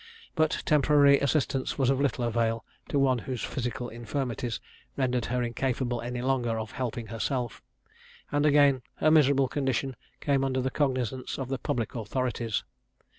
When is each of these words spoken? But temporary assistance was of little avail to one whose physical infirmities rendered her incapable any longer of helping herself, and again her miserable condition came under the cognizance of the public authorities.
But 0.33 0.63
temporary 0.65 1.19
assistance 1.19 1.77
was 1.77 1.91
of 1.91 2.01
little 2.01 2.23
avail 2.25 2.65
to 2.89 2.97
one 2.97 3.19
whose 3.19 3.43
physical 3.43 3.87
infirmities 3.87 4.59
rendered 4.97 5.25
her 5.25 5.43
incapable 5.43 6.01
any 6.01 6.23
longer 6.23 6.57
of 6.57 6.71
helping 6.71 7.05
herself, 7.05 7.61
and 8.31 8.43
again 8.43 8.81
her 8.95 9.11
miserable 9.11 9.47
condition 9.47 9.95
came 10.19 10.43
under 10.43 10.59
the 10.59 10.71
cognizance 10.71 11.37
of 11.37 11.49
the 11.49 11.59
public 11.59 11.93
authorities. 11.93 12.63